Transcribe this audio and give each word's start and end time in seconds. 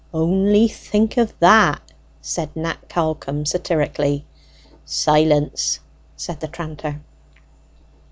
"Only 0.15 0.67
think 0.67 1.15
of 1.17 1.37
that!" 1.37 1.79
said 2.21 2.55
Nat 2.55 2.89
Callcome 2.89 3.45
satirically. 3.45 4.25
"Silence!" 4.83 5.79
said 6.17 6.39
the 6.39 6.47
tranter. 6.47 7.01